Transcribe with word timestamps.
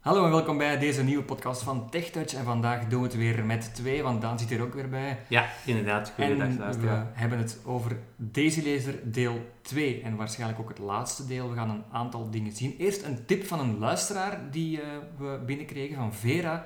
Hallo 0.00 0.24
en 0.24 0.30
welkom 0.30 0.58
bij 0.58 0.78
deze 0.78 1.02
nieuwe 1.04 1.22
podcast 1.22 1.62
van 1.62 1.90
TechTouch. 1.90 2.34
En 2.34 2.44
vandaag 2.44 2.86
doen 2.88 3.00
we 3.00 3.06
het 3.06 3.16
weer 3.16 3.44
met 3.44 3.74
twee, 3.74 4.02
want 4.02 4.20
Daan 4.20 4.38
zit 4.38 4.50
er 4.50 4.62
ook 4.62 4.74
weer 4.74 4.88
bij. 4.88 5.18
Ja, 5.28 5.46
inderdaad. 5.66 6.12
Goeiedag, 6.14 6.46
En 6.46 6.52
we 6.52 6.58
luisteraar. 6.58 7.06
hebben 7.12 7.38
het 7.38 7.58
over 7.64 7.96
Daisy 8.16 8.70
Laser 8.72 9.12
deel 9.12 9.50
2 9.62 10.02
en 10.02 10.16
waarschijnlijk 10.16 10.60
ook 10.60 10.68
het 10.68 10.78
laatste 10.78 11.26
deel. 11.26 11.50
We 11.50 11.56
gaan 11.56 11.70
een 11.70 11.84
aantal 11.92 12.30
dingen 12.30 12.52
zien. 12.52 12.74
Eerst 12.78 13.04
een 13.04 13.24
tip 13.26 13.46
van 13.46 13.60
een 13.60 13.78
luisteraar 13.78 14.50
die 14.50 14.80
eh, 14.80 14.88
we 15.18 15.40
binnenkregen 15.46 15.96
van 15.96 16.14
Vera. 16.14 16.64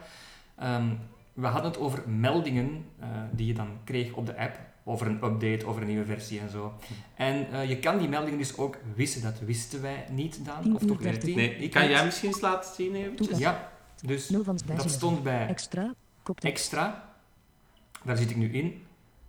Ehm, 0.57 0.89
we 1.33 1.47
hadden 1.47 1.71
het 1.71 1.81
over 1.81 2.03
meldingen 2.09 2.85
eh, 3.01 3.09
die 3.33 3.47
je 3.47 3.55
dan 3.55 3.69
kreeg 3.85 4.13
op 4.13 4.27
de 4.27 4.39
app. 4.39 4.59
Over 4.87 5.07
een 5.07 5.25
update, 5.25 5.67
over 5.67 5.83
een 5.83 5.89
nieuwe 5.89 6.05
versie 6.05 6.41
en 6.41 6.51
zo. 6.51 6.73
En 7.15 7.51
eh, 7.51 7.69
je 7.69 7.79
kan 7.79 7.99
die 7.99 8.09
meldingen 8.09 8.39
dus 8.39 8.57
ook 8.57 8.79
wissen. 8.95 9.23
Dat 9.23 9.41
wisten 9.41 9.83
wij 9.83 10.07
niet, 10.11 10.45
Daan. 10.45 10.75
Of 10.75 10.85
toch 10.85 10.99
weer 10.99 11.21
tien? 11.21 11.37
Nee, 11.37 11.57
Ik 11.57 11.71
kan 11.71 11.83
niet. 11.83 11.91
jij 11.91 12.05
misschien 12.05 12.29
eens 12.29 12.41
laten 12.41 12.75
zien 12.75 12.95
eventjes? 12.95 13.39
Ja, 13.39 13.73
dus 14.03 14.29
0 14.29 14.45
van 14.45 14.59
dat 14.77 14.91
stond 14.91 15.23
bij 15.23 15.47
Extra. 15.47 15.95
Extra. 16.35 17.15
Daar 18.05 18.17
zit 18.17 18.31
ik 18.31 18.37
nu 18.37 18.53
in. 18.53 18.83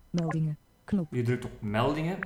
Meldingen. 0.09 0.57
Knop. 0.83 1.07
Je 1.13 1.21
drukt 1.21 1.45
op 1.45 1.51
meldingen. 1.61 2.17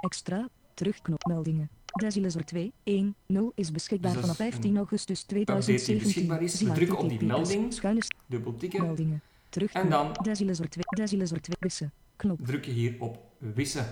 Extra. 0.00 0.48
Terugknop. 0.74 1.24
Meldingen. 1.26 1.68
Desilezer 1.84 2.44
2. 2.44 2.72
1. 2.82 3.14
0 3.26 3.52
is 3.54 3.70
beschikbaar 3.70 4.12
Dus 4.12 4.20
vanaf 4.20 4.36
is 4.38 4.44
15 4.44 4.76
augustus 4.76 5.18
update 5.20 5.26
die 5.26 5.44
2017. 5.44 5.98
beschikbaar 6.06 6.42
is. 6.42 6.60
We 6.62 6.72
drukken 6.72 6.98
op 6.98 7.08
die 7.08 7.24
melding. 7.24 7.80
Dubbel 8.26 8.56
tikken. 8.56 8.82
meldingen. 8.82 9.22
Terugknop. 9.48 9.82
En 9.84 9.90
dan 9.90 10.12
Desilezer 10.22 10.68
2. 10.68 10.84
Desilezer 10.88 11.40
2. 11.40 11.56
Wissen. 11.60 11.92
Knop. 12.18 12.46
druk 12.46 12.64
je 12.64 12.70
hier 12.70 12.94
op 12.98 13.18
wissen. 13.38 13.86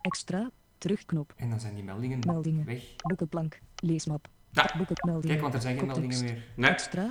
Extra. 0.00 0.50
Terugknop. 0.78 1.32
En 1.36 1.50
dan 1.50 1.60
zijn 1.60 1.74
die 1.74 1.84
meldingen 1.84 2.18
Meldingen. 2.26 2.64
weg. 2.64 2.82
Boekenplank. 2.96 3.60
Leesmap. 3.76 4.28
Ja. 4.50 4.66
Kijk, 5.20 5.40
want 5.40 5.54
er 5.54 5.60
zijn 5.60 5.78
geen 5.78 5.86
meldingen 5.86 6.24
meer. 6.24 6.44
Nee, 6.54 6.70
Extra. 6.70 7.10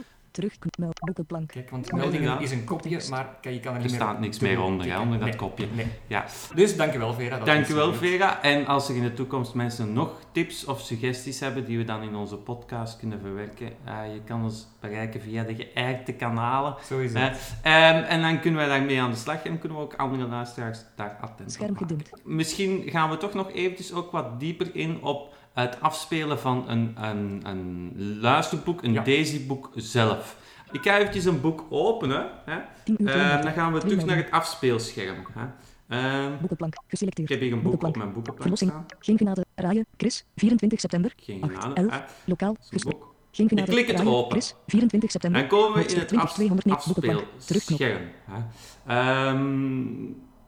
Meld. 0.80 1.00
Boekenplank. 1.00 1.52
Kijk, 1.52 1.70
want 1.70 1.92
meldingen 1.92 2.16
inderdaad. 2.20 2.42
is 2.42 2.52
een 2.52 2.64
kopje, 2.64 3.02
maar 3.10 3.38
je 3.42 3.60
kan 3.60 3.72
er 3.74 3.78
er 3.78 3.82
niet 3.82 3.92
meer 3.92 4.00
staat 4.02 4.20
niks 4.20 4.40
meer 4.40 4.62
onder, 4.62 4.88
hè, 4.92 5.00
onder 5.00 5.20
dat 5.20 5.36
kopje. 5.36 5.68
Nee. 5.76 5.88
Ja. 6.08 6.26
Dus 6.56 6.76
dankjewel, 6.78 7.14
Vera. 7.14 7.38
dat 7.38 7.46
Dankjewel 7.46 7.94
Vera. 7.94 8.42
En 8.42 8.66
als 8.66 8.90
er 8.90 8.96
in 8.96 9.02
de 9.02 9.14
toekomst 9.14 9.54
mensen 9.54 9.94
nog 9.94 10.20
tips 10.32 10.66
of 10.66 10.80
suggesties 10.82 11.40
hebben 11.40 11.66
die 11.66 11.78
we 11.78 11.84
dan 11.84 12.02
in 12.02 12.16
onze 12.16 12.38
podcast 12.38 12.98
kunnen 13.00 13.20
verwerken, 13.20 13.68
eh, 13.86 14.14
je 14.14 14.22
kan 14.26 14.44
ons 14.44 14.68
bereiken 14.80 15.22
via 15.22 15.44
de 15.44 15.56
geëikte 15.56 16.14
kanalen. 16.14 16.76
Zo 16.86 17.00
is 17.00 17.14
Hè. 17.14 17.20
het. 17.20 17.56
Ehm, 17.64 18.04
en 18.04 18.22
dan 18.22 18.40
kunnen 18.40 18.60
wij 18.60 18.78
daarmee 18.78 19.02
aan 19.02 19.12
de 19.12 19.18
slag 19.18 19.44
en 19.44 19.60
kunnen 19.60 19.78
we 19.78 19.84
ook 19.84 19.94
andere 19.96 20.28
luisteraars 20.28 20.80
daar 20.96 21.18
attent 21.22 21.50
op 21.50 21.54
Scherm 21.54 21.72
maken. 21.72 21.88
gedimd. 21.88 22.12
Misschien 22.24 22.84
gaan 22.86 23.10
we 23.10 23.18
toch 23.18 23.34
nog 23.34 23.52
eventjes 23.52 23.94
ook 23.94 24.12
wat 24.12 24.40
dieper 24.40 24.76
in 24.76 25.02
op 25.02 25.34
het 25.54 25.82
afspelen 25.82 26.40
van 26.40 26.70
een, 26.70 26.96
een, 27.02 27.42
een 27.44 27.94
luisterboek, 28.20 28.84
een 28.84 28.94
Ja. 28.94 29.04
Daisy-boek 29.04 29.70
zelf. 29.76 30.38
Ik 30.72 30.82
ga 30.84 30.98
eventjes 30.98 31.26
een 31.26 31.42
boek 31.42 31.66
openen. 31.70 32.30
Hè. 32.46 32.58
10 32.84 32.96
uur 33.02 33.08
32. 33.08 33.44
dan 33.44 33.54
gaan 33.54 33.74
we 33.74 33.80
terug 33.80 34.06
naar 34.06 34.16
het 34.18 34.32
afspeelscherm. 34.32 35.26
Hè. 35.32 35.46
Ehm, 35.88 36.38
Boekenplank. 36.40 36.74
ik 36.74 36.80
Geselecteerd. 36.88 37.30
heb 37.30 37.40
hier 37.40 37.52
een 37.52 37.62
boek 37.62 37.74
op 37.74 37.80
Boekenplank. 37.80 37.96
mijn 37.96 38.24
boekenplank 38.24 38.42
Verlossing. 38.42 38.72
staan. 38.72 38.86
Geen 39.00 39.18
genade. 39.18 39.46
Raaien. 39.56 39.86
Chris. 39.98 40.26
24 40.36 40.80
september. 40.80 41.14
Geen 41.16 41.44
8, 41.44 41.54
genade. 41.54 41.74
11. 41.82 41.92
hè. 41.92 42.00
Lokaal. 42.26 42.56
Dat 42.70 42.84
boek. 42.84 43.14
Geen 43.32 43.48
genade. 43.50 43.72
klik 43.72 43.88
het 43.88 43.96
Raaien. 43.98 44.12
open. 44.14 44.32
Chris. 44.32 44.56
24 44.68 45.12
september. 45.12 45.40
Dan 45.40 45.50
komen 45.50 45.74
we 45.74 45.86
in 45.88 45.98
het 46.00 46.08
20, 46.08 46.28
af, 46.30 46.34
209, 46.34 46.94
boekenplank. 46.94 47.28
Terugknop. 47.46 47.80
afspeelscherm. 47.80 48.12
hè. 48.26 48.42
Ehm, 48.88 50.04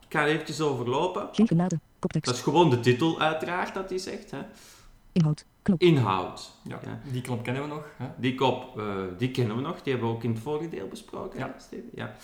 ik 0.08 0.10
ga 0.10 0.22
er 0.22 0.28
eventjes 0.28 0.62
overlopen. 0.62 1.28
Geen 1.32 1.48
genade. 1.48 1.70
Dat 1.76 1.80
Koptekst. 2.00 2.32
is 2.32 2.42
gewoon 2.42 2.70
de 2.70 2.80
titel 2.80 3.20
uiteraard 3.22 3.74
dat 3.74 3.90
hij 3.90 3.98
zegt. 3.98 4.32
Hè. 4.32 4.38
Inhoud. 5.16 5.46
Knop. 5.62 5.82
Inhoud. 5.82 6.52
Ja, 6.64 6.80
Ja. 6.86 7.00
die 7.12 7.22
knop 7.22 7.44
kennen 7.44 7.62
we 7.62 7.68
nog. 7.68 7.88
Hè? 7.98 8.06
Die 8.18 8.36
kop, 8.36 8.80
eh, 8.80 8.86
die 9.18 9.32
kennen 9.32 9.56
we 9.56 9.62
nog. 9.62 9.82
Die 9.82 9.92
hebben 9.92 10.10
we 10.12 10.16
ook 10.16 10.24
in 10.24 10.30
het 10.32 10.40
vorige 10.40 10.70
deel 10.70 10.88
besproken. 10.88 11.40
Ja. 11.40 11.56
Steven? 11.60 11.90
ja. 11.94 12.16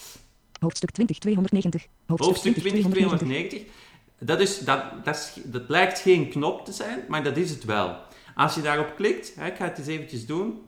Hoofdstuk 0.59 0.91
20, 0.91 1.17
290. 1.17 1.87
Hoofdstuk, 2.05 2.27
Hoofdstuk 2.27 2.53
20, 2.53 2.71
20, 2.81 2.91
290. 2.91 3.59
290. 3.59 3.89
Dat, 4.19 4.39
is, 4.39 4.59
dat, 4.59 5.05
dat, 5.05 5.15
is, 5.15 5.37
dat 5.51 5.69
lijkt 5.69 5.99
geen 5.99 6.29
knop 6.29 6.65
te 6.65 6.71
zijn, 6.71 6.99
maar 7.07 7.23
dat 7.23 7.37
is 7.37 7.49
het 7.49 7.63
wel. 7.65 7.95
Als 8.35 8.55
je 8.55 8.61
daarop 8.61 8.95
klikt, 8.95 9.35
hè, 9.35 9.45
ik 9.47 9.55
ga 9.55 9.65
het 9.65 9.77
eens 9.77 9.87
eventjes 9.87 10.25
doen. 10.25 10.61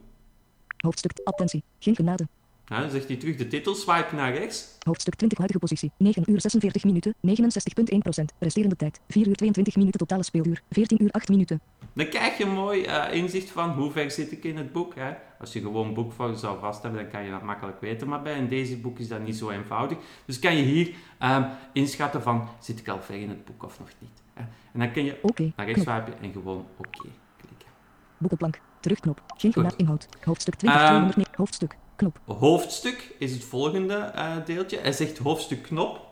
Hoofdstuk. 0.78 1.12
Attentie. 1.24 1.64
Geen 1.80 1.96
genade. 1.96 2.28
hè, 2.66 2.80
dan 2.80 2.90
zegt 2.92 3.08
hij 3.08 3.18
terug 3.18 3.36
de 3.36 3.48
titel, 3.48 3.76
swipe 3.76 4.16
naar 4.16 4.34
rechts. 4.34 4.68
Hoofdstuk 4.80 5.16
20, 5.16 5.38
huidige 5.38 5.60
positie. 5.60 5.92
9 5.98 6.24
uur 6.32 6.42
46 6.42 6.84
minuten. 6.84 7.14
69,1 7.22 7.98
procent. 8.00 8.34
Resterende 8.40 8.76
tijd. 8.76 9.00
4 9.08 9.28
uur 9.28 9.36
22 9.36 9.76
minuten 9.76 10.00
totale 10.00 10.24
speelduur. 10.24 10.62
14 10.70 11.04
uur 11.04 11.12
8 11.12 11.30
minuten. 11.30 11.62
Dan 11.94 12.08
krijg 12.10 12.38
je 12.38 12.44
een 12.44 12.54
mooi 12.54 12.84
eh, 12.84 13.14
inzicht 13.14 13.50
van 13.50 13.70
hoe 13.70 13.92
ver 13.92 14.12
zit 14.12 14.32
ik 14.32 14.44
in 14.44 14.58
het 14.58 14.72
boek. 14.72 14.96
Hè. 14.96 15.14
Als 15.40 15.54
je 15.54 15.62
gewoon 15.62 15.94
boekvorm 15.94 16.36
zou 16.36 16.60
vast 16.60 16.82
hebben, 16.84 17.02
dan 17.02 17.12
kan 17.12 17.24
je 17.24 17.32
dat 17.32 17.42
makkelijk 17.42 17.82
weten. 17.82 18.08
Maar 18.08 18.22
bij 18.22 18.38
een 18.38 18.48
deze 18.48 18.78
boek 18.78 19.00
is 19.00 19.08
dat 19.08 19.22
niet 19.22 19.36
zo 19.38 19.50
eenvoudig. 19.50 19.98
Dus 20.26 20.40
kan 20.40 20.56
je 20.56 20.64
hier 20.64 20.94
ehm, 21.20 21.44
inschatten 21.74 22.22
van, 22.22 22.48
zit 22.60 22.80
ik 22.80 22.88
al 22.88 23.02
ver 23.02 23.16
in 23.16 23.30
het 23.30 23.46
boek 23.46 23.64
of 23.64 23.80
nog 23.80 23.90
niet. 24.00 24.22
Hè. 24.34 24.42
En 24.74 24.80
dan 24.80 24.92
kun 24.92 25.06
je 25.06 25.20
Oké. 25.22 25.52
naar 25.56 25.66
rechts 25.66 25.82
swipen 25.82 26.14
en 26.22 26.32
gewoon 26.32 26.66
oké 26.78 26.90
klikken. 27.38 27.68
Boekenplank. 28.18 28.60
Terugknop. 28.80 29.22
Geen. 29.38 29.54
Inhoud. 29.78 30.08
Hoofdstuk 30.24 30.56
20, 30.56 30.82
Ehm, 30.82 30.88
209. 30.90 31.34
Hoofdstuk. 31.36 31.76
Knop. 31.96 32.20
Hoofdstuk 32.26 33.16
is 33.20 33.32
het 33.32 33.44
volgende 33.44 33.96
eh, 33.96 34.36
deeltje. 34.46 34.78
Hij 34.80 34.92
zegt 34.92 35.18
hoofdstuk 35.18 35.62
knop. 35.64 36.12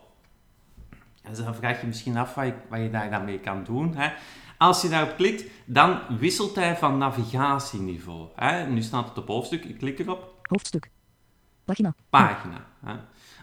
En 1.22 1.34
dan 1.44 1.54
vraag 1.54 1.80
je 1.80 1.86
misschien 1.86 2.16
af 2.16 2.34
wat 2.34 2.44
je, 2.46 2.52
wat 2.68 2.80
je 2.80 2.90
daar 2.90 3.10
dan 3.10 3.24
mee 3.24 3.38
kan 3.38 3.64
doen. 3.64 3.96
Hè. 3.96 4.12
Als 4.62 4.82
je 4.82 4.88
daarop 4.88 5.16
klikt, 5.16 5.44
dan 5.64 5.98
wisselt 6.18 6.54
hij 6.54 6.76
van 6.76 6.98
navigatieniveau. 6.98 8.28
Hè. 8.34 8.66
Nu 8.66 8.82
staat 8.82 9.08
het 9.08 9.18
op 9.18 9.26
hoofdstuk, 9.28 9.64
ik 9.64 9.78
klik 9.78 9.98
erop, 9.98 10.34
Hoofdstuk. 10.42 10.90
Pagina. 11.64 11.94
pagina. 12.10 12.64
Hè. 12.84 12.94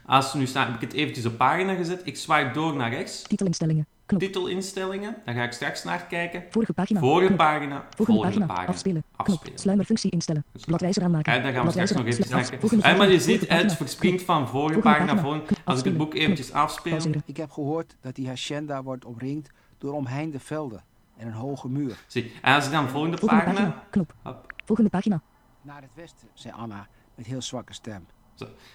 Als 0.06 0.34
nu 0.34 0.46
staat, 0.46 0.66
heb 0.68 0.76
ik 0.76 0.82
het 0.82 0.94
eventjes 0.94 1.26
op 1.26 1.38
pagina 1.38 1.74
gezet, 1.76 2.02
ik 2.04 2.18
swipe 2.18 2.52
door 2.54 2.76
naar 2.76 2.90
rechts, 2.90 3.22
Titelinstellingen. 3.22 3.88
Knop. 4.06 4.20
titelinstellingen, 4.22 5.16
daar 5.26 5.36
ga 5.36 5.44
ik 5.44 5.52
straks 5.52 5.84
naar 5.84 6.06
kijken. 6.06 6.44
Vorige 6.50 6.74
pagina. 6.74 7.00
Vorige 7.00 7.26
Knop. 7.26 7.38
pagina, 7.38 7.86
Volgende, 7.96 7.96
volgende 8.06 8.30
pagina. 8.30 8.46
pagina. 8.46 8.68
Afspelen. 8.68 9.04
Afspelen. 9.16 9.42
Knop. 9.44 9.60
Sluimerfunctie 9.60 10.12
instellen. 10.12 10.46
Dus- 10.52 10.64
Bladwijzer 10.66 11.04
aanmaken. 11.04 11.34
Ja, 11.34 11.40
daar 11.40 11.54
gaan 11.54 11.66
we 11.66 11.72
straks 11.72 11.92
nog 11.92 12.06
even. 12.06 12.60
Volgende 12.60 12.88
Hè, 12.88 12.98
maar 12.98 13.12
je 13.12 13.20
ziet, 13.20 13.50
het 13.50 13.74
verspringt 13.74 14.22
van 14.24 14.48
vorige 14.48 14.80
pagina 14.80 15.14
naar 15.14 15.24
volgende. 15.24 15.46
Als 15.66 15.80
ik 15.80 15.86
het 15.86 15.98
boek 15.98 16.14
eventjes 16.14 16.52
afspeel. 16.52 16.98
Ik 17.26 17.38
heb 17.38 17.52
gehoord 17.52 17.96
dat 18.02 18.16
die 18.16 18.28
hacienda 18.28 18.84
wordt 18.84 19.06
omringd 19.06 19.50
door 19.78 19.94
omheinde 19.94 20.40
velden 20.40 20.84
en 21.20 21.28
een 21.28 21.34
hoge 21.34 21.70
muur. 21.70 21.98
zie. 22.08 22.32
En 22.42 22.56
als 22.56 22.66
ik 22.66 22.72
dan 22.72 22.90
volgende 22.90 23.18
Volgende 23.18 23.44
pagina... 23.44 23.62
pagina. 23.66 23.84
Knop. 23.90 24.14
Hop. 24.24 24.54
Volgende 24.66 24.90
pagina. 24.90 25.22
Naar 25.62 25.82
het 25.82 25.96
westen, 25.96 26.28
zei 26.34 26.54
Anna 26.58 26.88
met 27.16 27.26
heel 27.26 27.42
zwakke 27.42 27.74
stem. 27.74 28.06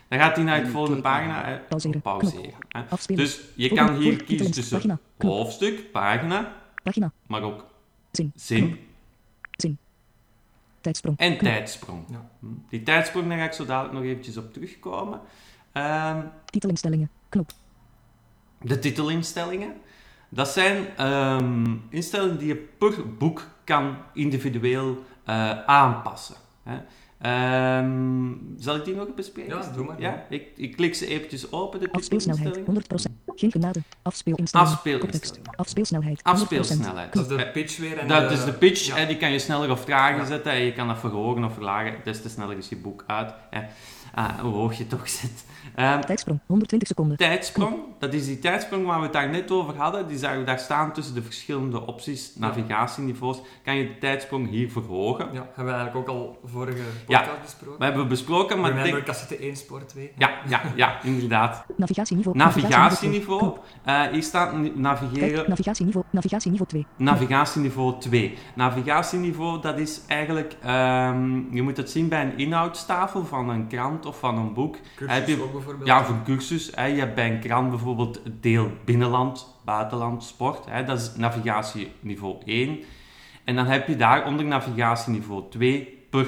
Dan 0.09 0.19
gaat 0.19 0.37
hij 0.37 0.45
naar 0.45 0.59
de 0.61 0.65
En 0.67 0.71
volgende 0.71 1.01
pagina. 1.01 1.61
Pauzeren. 1.69 2.01
Pauzeren. 2.01 2.53
Afspelen. 2.89 3.25
Dus 3.25 3.41
je 3.57 3.69
Volgende- 3.69 3.93
kan 3.93 4.03
hier 4.03 4.25
kiezen 4.25 4.51
tussen 4.53 4.77
pagina. 4.77 4.99
Hoofdstuk, 5.19 5.91
pagina, 5.93 6.57
Pagina. 6.83 7.13
maar 7.27 7.43
ook 7.43 7.65
Zin. 8.11 8.33
zin 8.35 8.79
Zin. 9.51 9.79
Tijdsprong. 10.81 11.19
en 11.19 11.37
Knop. 11.37 11.53
tijdsprong. 11.53 12.05
Ja. 12.11 12.29
Hm. 12.41 12.47
Die 12.69 12.83
tijdsprong, 12.83 13.29
daar 13.29 13.39
ga 13.39 13.45
ik 13.45 13.53
zo 13.53 13.65
dadelijk 13.65 13.95
nog 13.95 14.03
eventjes 14.03 14.37
op 14.37 14.53
terugkomen. 14.53 15.21
Ehm, 15.73 16.27
Titelinstellingen. 16.45 17.11
Knop. 17.29 17.51
de 18.61 18.79
titelinstellingen. 18.79 19.73
Dat 20.35 20.49
zijn 20.49 20.87
ehm, 20.97 21.77
instellingen 21.91 22.39
die 22.39 22.47
je 22.49 22.57
per 22.79 23.17
boek 23.19 23.43
kan 23.65 23.97
individueel 24.13 25.03
eh, 25.25 25.65
aanpassen. 25.65 26.35
Hè. 26.63 26.77
Ehm, 27.19 28.33
zal 28.59 28.77
ik 28.77 28.85
die 28.85 28.95
nog 28.95 29.15
bespreken? 29.15 29.57
Ja, 29.57 29.71
doe 29.75 29.85
maar. 29.85 30.01
Ja, 30.01 30.25
ik, 30.29 30.47
ik 30.57 30.77
klik 30.77 30.95
ze 30.95 31.07
eventjes 31.07 31.53
open, 31.53 31.81
de 31.81 31.93
Afspeelsnelheid. 31.93 32.55
titelinstellingen. 32.55 33.21
100%. 33.27 33.35
Geen 33.37 33.51
genade. 33.51 33.83
Afspeelinstellingen. 34.03 34.73
Afspeelinstellingen. 34.73 35.01
Koptekst. 35.01 35.59
Afspeelsnelheid. 35.61 36.19
100%. 36.19 36.23
Afspeelsnelheid. 36.23 37.13
Dat 37.13 37.31
is 37.31 37.37
de 37.37 37.51
pitch 37.53 37.77
weer. 37.79 37.99
En 37.99 38.09
Dat 38.09 38.31
is 38.31 38.45
de 38.45 38.53
pitch, 38.53 38.87
ja. 38.87 38.95
hè, 38.97 39.07
die 39.07 39.17
kan 39.17 39.33
je 39.33 39.39
sneller 39.39 39.71
of 39.71 39.85
trager 39.85 40.17
Ja. 40.21 40.25
zetten. 40.25 40.53
En 40.53 40.61
je 40.65 40.73
kan 40.73 40.87
dat 40.89 40.99
verhogen 40.99 41.45
of 41.45 41.53
verlagen. 41.53 41.95
Des 42.05 42.23
te 42.23 42.29
sneller 42.29 42.57
is 42.57 42.69
je 42.69 42.77
boek 42.77 43.05
uit. 43.07 43.35
Hè. 43.51 43.61
Ah, 44.15 44.39
hoe 44.41 44.53
hoog 44.53 44.75
je 44.75 44.87
toch 44.87 45.09
zet. 45.09 45.45
Ehm, 45.75 46.01
Tijdsprong. 46.01 46.41
120 46.47 46.89
seconden. 46.89 47.17
tijdsprong, 47.17 47.77
dat 47.99 48.13
is 48.15 48.27
die 48.27 48.39
tijdsprong 48.39 48.87
waar 48.87 48.97
we 48.99 49.03
het 49.05 49.13
daar 49.13 49.29
net 49.31 49.51
over 49.51 49.77
hadden. 49.77 50.07
Die 50.09 50.19
zagen 50.19 50.39
we 50.39 50.45
daar 50.45 50.59
staan 50.59 50.93
tussen 50.93 51.15
de 51.15 51.23
verschillende 51.23 51.87
opties, 51.87 52.33
navigatieniveaus. 52.37 53.41
Kan 53.65 53.77
je 53.77 53.87
de 53.87 53.99
tijdsprong 53.99 54.49
hier 54.51 54.71
verhogen. 54.71 55.27
Ja, 55.33 55.47
hebben 55.55 55.65
we 55.75 55.81
eigenlijk 55.81 55.97
ook 56.11 56.17
al 56.17 56.39
vorige 56.45 56.83
Ja. 57.09 57.21
podcast 57.21 57.43
besproken. 57.43 57.79
We 57.79 57.85
hebben 57.85 58.09
besproken, 58.09 58.61
maar 58.61 58.69
Remember 58.71 58.93
denk... 58.93 59.05
cassette 59.07 59.37
1, 59.39 59.57
spoor 59.57 59.85
2. 59.87 60.13
Ja, 60.19 60.31
ja, 60.49 60.61
ja, 60.77 61.03
inderdaad. 61.03 61.65
Navigatieniveau. 61.77 62.37
Navigatieniveau. 62.37 63.57
Eh, 63.85 64.03
hier 64.03 64.23
staat 64.23 64.53
ni- 64.57 64.63
Kijk, 64.63 64.77
navigeren 64.77 65.45
navigatieniveau. 65.49 66.05
Navigatieniveau 66.11 66.69
2. 66.69 66.87
Navigatieniveau 66.97 67.99
2. 67.99 68.35
Navigatieniveau, 68.55 69.61
dat 69.61 69.79
is 69.79 70.01
eigenlijk, 70.07 70.57
ehm, 70.63 71.55
je 71.55 71.63
moet 71.63 71.77
het 71.77 71.91
zien 71.91 72.09
bij 72.09 72.23
een 72.23 72.39
inhoudstafel 72.39 73.25
van 73.25 73.49
een 73.49 73.67
krant 73.67 74.04
of 74.05 74.19
van 74.19 74.39
een 74.39 74.55
boek. 74.55 74.77
Cursus 74.97 75.17
Heb 75.17 75.27
je- 75.29 75.43
ook 75.43 75.53
bijvoorbeeld. 75.53 75.87
Ja, 75.87 76.05
voor 76.05 76.15
een 76.15 76.23
cursus. 76.25 76.71
Hè. 76.75 76.85
Je 76.85 76.99
hebt 76.99 77.15
bij 77.15 77.31
een 77.33 77.41
krant 77.41 77.71
bijvoorbeeld 77.71 78.21
het 78.25 78.43
deel 78.43 78.71
binnenland, 78.85 79.57
buitenland, 79.65 80.25
sport. 80.25 80.65
Hè. 80.67 80.85
Dat 80.85 81.01
is 81.01 81.15
navigatieniveau 81.17 82.37
1. 82.45 82.81
En 83.45 83.55
dan 83.57 83.67
heb 83.67 83.89
je 83.89 83.97
daar 83.97 84.27
onder 84.27 84.45
navigatieniveau 84.45 85.45
2 85.51 86.07
per 86.11 86.27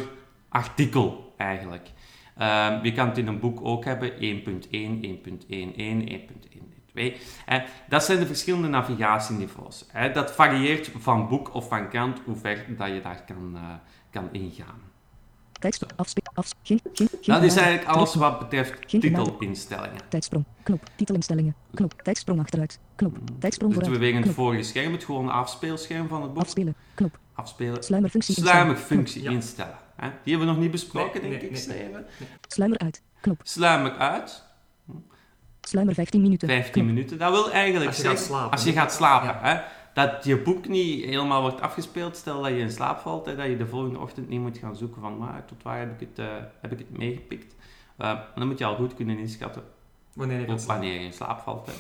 artikel 0.49 1.35
eigenlijk. 1.37 1.91
Ehm, 2.37 2.85
je 2.85 2.93
kan 2.93 3.09
het 3.09 3.19
in 3.19 3.27
een 3.27 3.39
boek 3.41 3.59
ook 3.63 3.85
hebben, 3.85 4.13
1.1, 4.25 4.99
1.11, 5.03 6.27
1.1.2. 6.29 7.17
Eh, 7.47 7.63
dat 7.89 8.05
zijn 8.05 8.19
de 8.19 8.27
verschillende 8.27 8.69
navigatieniveaus. 8.69 9.87
Dat 10.13 10.33
varieert 10.33 10.91
van 10.99 11.29
boek 11.29 11.55
of 11.55 11.69
van 11.69 11.89
krant 11.89 12.21
hoe 12.25 12.37
ver 12.37 12.65
dat 12.77 12.89
je 12.89 13.01
daar 13.01 13.23
kan, 13.27 13.53
eh, 13.55 13.63
kan 14.11 14.29
ingaan. 14.33 14.81
Tijdsprong. 15.59 15.93
Afspelen. 15.97 16.31
Af, 16.35 16.53
geen, 16.63 16.81
geen, 16.93 17.09
geen 17.21 17.35
Dat 17.35 17.43
is 17.43 17.57
eigenlijk 17.57 17.89
alles 17.89 18.15
wat 18.15 18.39
betreft 18.39 18.89
titelinstellingen. 18.89 20.01
Tijdsprong. 20.09 20.45
Knop. 20.63 20.83
Titelinstellingen. 20.97 21.55
Knop. 21.75 22.03
Tijdsprong 22.03 22.41
achteruit. 22.41 22.79
Knop. 22.97 23.17
Tijdsprong 23.39 23.73
Dus 23.75 23.83
we 23.83 23.89
vooruit. 23.89 24.11
wegen 24.13 24.23
het 24.27 24.35
vorige 24.35 24.63
scherm, 24.63 24.93
het 24.93 25.05
gewone 25.05 25.31
afspeelscherm 25.31 26.09
van 26.09 26.23
het 26.23 26.33
boek. 26.35 26.43
Afspelen. 26.43 26.75
Knop. 26.95 27.19
Afspelen. 27.35 27.83
Sluimerfunctie 27.85 28.35
instellen. 28.37 28.55
Sluimerfunctie 28.61 29.23
Ja. 29.23 29.31
instellen. 29.31 29.79
Hè? 29.97 30.09
Die 30.23 30.33
hebben 30.37 30.47
we 30.47 30.53
nog 30.55 30.63
niet 30.63 30.71
besproken, 30.71 31.21
Nee, 31.21 31.31
denk 31.31 31.43
nee, 31.43 31.51
ik, 31.51 31.67
nee. 31.67 31.77
Steven. 31.77 32.07
Sluimer 32.49 32.79
uit. 32.79 33.03
Knop. 33.21 33.41
Sluimer 33.43 33.93
uit. 33.97 34.45
Sluimer 35.61 35.95
15 35.95 36.23
minuten. 36.23 36.49
15 36.49 36.73
Knop. 36.73 36.85
minuten. 36.87 37.19
Dat 37.19 37.31
wil 37.31 37.51
eigenlijk 37.51 37.87
Als 37.87 37.97
je 37.97 38.03
gaat 38.03 38.11
zeggen, 38.19 38.27
slapen. 38.35 38.51
als 38.51 38.65
je 38.65 38.73
gaat 38.73 38.93
slapen, 38.93 39.29
Ja. 39.29 39.41
hè, 39.43 39.61
dat 39.97 40.25
je 40.25 40.37
boek 40.37 40.69
niet 40.69 41.05
helemaal 41.05 41.41
wordt 41.41 41.61
afgespeeld. 41.61 42.17
Stel 42.17 42.43
dat 42.43 42.51
je 42.51 42.59
in 42.59 42.71
slaap 42.71 42.99
valt, 42.99 43.27
hè, 43.27 43.37
dat 43.37 43.47
je 43.47 43.57
de 43.57 43.67
volgende 43.67 43.99
ochtend 43.99 44.29
niet 44.29 44.41
moet 44.41 44.59
gaan 44.59 44.77
zoeken 44.77 45.01
van 45.01 45.19
waar, 45.19 45.45
tot 45.45 45.63
waar 45.63 45.79
heb 45.79 46.01
ik 46.01 46.09
het, 46.09 46.19
eh, 46.19 46.35
heb 46.61 46.73
ik 46.73 46.79
het 46.79 46.99
meegepikt. 46.99 47.55
Eh, 47.97 48.19
dan 48.35 48.47
moet 48.49 48.59
je 48.59 48.65
al 48.65 48.77
goed 48.77 48.95
kunnen 48.95 49.19
inschatten 49.19 49.63
Wanneer 50.13 50.41
je 50.41 50.57
wanneer 50.67 50.93
je 50.93 50.99
in 51.01 51.13
slaap 51.13 51.41
valt. 51.41 51.67
Hè. 51.67 51.73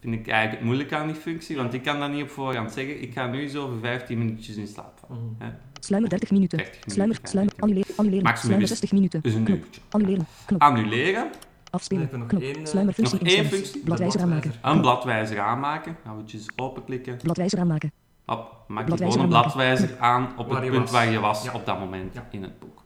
Vind 0.00 0.14
ik 0.14 0.26
eigenlijk 0.28 0.56
het 0.58 0.64
moeilijk 0.66 0.92
aan 0.92 1.06
die 1.06 1.16
functie, 1.16 1.56
want 1.56 1.74
ik 1.74 1.82
kan 1.82 2.00
dat 2.00 2.10
niet 2.12 2.22
op 2.22 2.30
voorhand 2.30 2.72
zeggen. 2.72 3.02
Ik 3.02 3.12
ga 3.12 3.26
nu 3.26 3.48
zo 3.48 3.64
over 3.64 3.78
15 3.78 4.18
minuutjes 4.18 4.56
in 4.56 4.66
slaap 4.66 4.98
vallen. 5.06 5.36
Mhm. 5.38 5.50
Sluimer 5.80 6.10
30 6.10 6.30
minuten. 6.30 6.58
30 6.58 6.74
minuten, 6.74 6.92
Sluimer. 6.92 7.18
ja, 7.22 7.28
Sluimer. 7.28 7.54
30 7.54 7.68
Annuleren. 7.68 7.96
Annuleren. 7.96 8.24
Maximum 8.24 8.44
Sluimer 8.46 8.62
is- 8.62 8.78
60 8.78 8.92
minuten. 8.92 9.20
Dus 9.20 9.34
een 9.34 9.44
Knop. 9.44 9.64
Annuleren. 9.88 10.26
Knop. 10.46 10.60
Annuleren. 10.62 11.30
Afspelen. 11.70 12.08
Knop. 12.26 12.42
één, 12.42 12.56
eh, 12.56 12.64
Sluimerfunctie 12.66 13.18
nog 13.18 13.28
één 13.28 13.44
functie. 13.46 13.80
Bladwijzer 13.80 14.20
aanmaken. 14.20 14.52
Een 14.62 14.80
bladwijzer 14.80 15.40
aanmaken. 15.40 15.96
Nou, 16.04 16.16
moet 16.16 16.30
je 16.30 16.36
eens 16.38 16.46
openklikken. 16.56 17.16
Bladwijzer 17.16 17.58
aanmaken. 17.58 17.92
Hop, 18.24 18.38
maak 18.66 18.78
je 18.78 18.84
Bladwijzer 18.84 19.20
gewoon 19.20 19.36
een 19.36 19.42
bladwijzer 19.42 19.98
aan 19.98 20.28
op 20.38 20.48
Waar 20.48 20.62
het 20.62 20.70
punt 20.70 20.82
was. 20.82 20.90
waar 20.90 21.10
je 21.10 21.20
was 21.20 21.44
Ja. 21.44 21.52
op 21.52 21.66
dat 21.66 21.78
moment 21.78 22.14
Ja. 22.14 22.26
in 22.30 22.42
het 22.42 22.58
boek. 22.58 22.82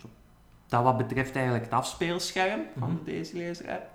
Zo. 0.00 0.06
Dat 0.68 0.82
wat 0.82 0.96
betreft 0.96 1.34
eigenlijk 1.34 1.64
het 1.64 1.74
afspeelscherm 1.74 2.60
van 2.78 2.90
Mhm. 2.90 3.04
deze 3.04 3.36
lezer-app. 3.36 3.86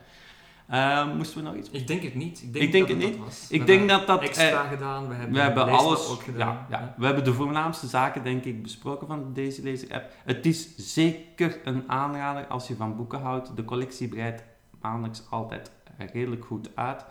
Eh, 0.70 1.14
moesten 1.16 1.38
we 1.38 1.44
nog 1.44 1.56
iets? 1.56 1.70
Ik 1.70 1.88
denk 1.88 2.02
het 2.04 2.16
niet. 2.16 2.42
Ik 2.42 2.54
denk, 2.54 2.66
Ik 2.66 2.72
denk 2.72 2.88
dat 2.88 2.98
het 2.98 3.02
dat 3.02 3.12
niet. 3.12 3.20
was. 3.26 3.48
Ik 3.50 3.60
We 3.60 3.66
denk 3.66 3.90
dat 3.90 4.08
dat, 4.08 4.22
extra 4.22 4.64
eh, 4.64 4.70
gedaan. 4.70 5.08
We 5.08 5.14
hebben, 5.14 5.34
We 5.34 5.40
hebben 5.42 5.64
alles, 5.70 6.08
ook 6.10 6.24
gedaan. 6.24 6.66
ja, 6.70 6.78
ja, 6.80 6.94
we 6.98 7.06
hebben 7.06 7.24
de 7.24 7.34
voornaamste 7.34 7.88
zaken 7.88 8.24
denk 8.24 8.44
ik 8.44 8.62
besproken 8.64 9.08
van 9.08 9.34
deze 9.34 9.64
lezer-app. 9.64 10.14
Het 10.26 10.46
is 10.46 10.76
zeker 10.78 11.58
een 11.64 11.84
aanrader 11.88 12.48
als 12.48 12.68
je 12.68 12.76
van 12.76 12.96
boeken 12.96 13.20
houdt. 13.22 13.56
De 13.56 13.66
collectie 13.66 14.08
breidt 14.08 14.44
maandelijks 14.82 15.24
altijd 15.30 15.72
redelijk 16.12 16.46
goed 16.46 16.70
uit. 16.76 17.06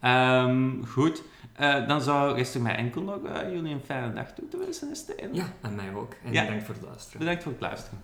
Ehm, 0.00 0.82
goed, 0.84 1.22
Eh, 1.56 1.88
dan 1.88 2.00
zou 2.00 2.34
rest 2.34 2.54
er 2.54 2.60
mij 2.60 2.76
enkel 2.76 3.02
nog 3.02 3.24
eh, 3.24 3.52
jullie 3.52 3.72
een 3.74 3.80
fijne 3.84 4.12
dag 4.12 4.32
toe 4.32 4.48
te 4.48 4.56
wensen, 4.58 4.96
Steven. 4.96 5.34
Ja, 5.34 5.44
en 5.60 5.74
mij 5.74 5.94
ook. 5.94 6.12
En 6.24 6.32
Ja. 6.32 6.42
bedankt 6.44 6.64
voor 6.64 6.74
het 6.74 6.84
luisteren. 6.84 7.18
Bedankt 7.18 7.42
voor 7.42 7.52
het 7.52 7.60
luisteren. 7.60 7.98